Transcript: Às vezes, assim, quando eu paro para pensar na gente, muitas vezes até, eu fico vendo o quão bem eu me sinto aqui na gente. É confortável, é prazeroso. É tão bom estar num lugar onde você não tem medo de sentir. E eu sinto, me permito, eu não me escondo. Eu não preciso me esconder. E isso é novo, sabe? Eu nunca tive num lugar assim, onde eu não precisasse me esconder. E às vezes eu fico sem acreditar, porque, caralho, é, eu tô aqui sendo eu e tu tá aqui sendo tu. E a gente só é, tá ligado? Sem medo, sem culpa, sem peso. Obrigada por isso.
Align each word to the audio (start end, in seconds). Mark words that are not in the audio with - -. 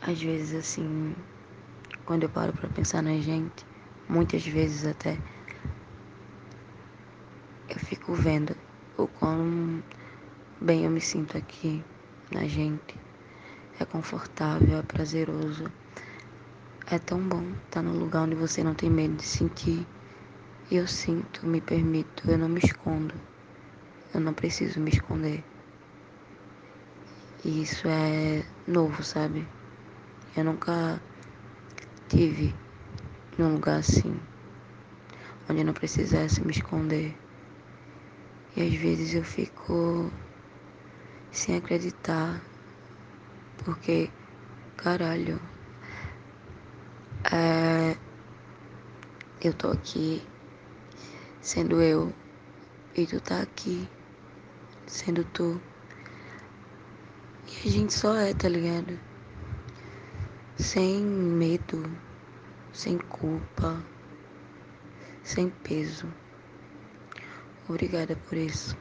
Às 0.00 0.22
vezes, 0.22 0.54
assim, 0.54 1.14
quando 2.04 2.22
eu 2.22 2.28
paro 2.28 2.52
para 2.52 2.68
pensar 2.68 3.02
na 3.02 3.18
gente, 3.18 3.66
muitas 4.08 4.46
vezes 4.46 4.86
até, 4.86 5.18
eu 7.68 7.78
fico 7.78 8.14
vendo 8.14 8.56
o 8.96 9.06
quão 9.06 9.82
bem 10.60 10.84
eu 10.84 10.90
me 10.90 11.00
sinto 11.00 11.36
aqui 11.36 11.84
na 12.30 12.46
gente. 12.46 12.98
É 13.80 13.84
confortável, 13.84 14.78
é 14.78 14.82
prazeroso. 14.82 15.70
É 16.86 16.98
tão 16.98 17.20
bom 17.20 17.44
estar 17.66 17.82
num 17.82 17.98
lugar 17.98 18.22
onde 18.22 18.34
você 18.34 18.64
não 18.64 18.74
tem 18.74 18.88
medo 18.88 19.16
de 19.16 19.24
sentir. 19.24 19.86
E 20.70 20.76
eu 20.76 20.86
sinto, 20.86 21.46
me 21.46 21.60
permito, 21.60 22.30
eu 22.30 22.38
não 22.38 22.48
me 22.48 22.60
escondo. 22.64 23.14
Eu 24.14 24.20
não 24.20 24.32
preciso 24.32 24.80
me 24.80 24.90
esconder. 24.90 25.44
E 27.44 27.62
isso 27.62 27.86
é 27.86 28.44
novo, 28.66 29.02
sabe? 29.02 29.46
Eu 30.36 30.44
nunca 30.44 31.00
tive 32.08 32.54
num 33.38 33.54
lugar 33.54 33.78
assim, 33.78 34.20
onde 35.48 35.60
eu 35.60 35.64
não 35.64 35.72
precisasse 35.72 36.40
me 36.42 36.50
esconder. 36.50 37.16
E 38.56 38.62
às 38.62 38.74
vezes 38.74 39.14
eu 39.14 39.22
fico 39.22 40.10
sem 41.30 41.56
acreditar, 41.56 42.40
porque, 43.64 44.10
caralho, 44.76 45.40
é, 47.32 47.96
eu 49.40 49.52
tô 49.54 49.70
aqui 49.70 50.26
sendo 51.40 51.80
eu 51.80 52.12
e 52.96 53.06
tu 53.06 53.20
tá 53.20 53.40
aqui 53.42 53.88
sendo 54.86 55.24
tu. 55.24 55.60
E 57.46 57.68
a 57.68 57.70
gente 57.70 57.94
só 57.94 58.16
é, 58.16 58.34
tá 58.34 58.48
ligado? 58.48 58.98
Sem 60.58 61.04
medo, 61.04 61.88
sem 62.72 62.98
culpa, 62.98 63.80
sem 65.22 65.48
peso. 65.62 66.12
Obrigada 67.68 68.16
por 68.28 68.36
isso. 68.36 68.76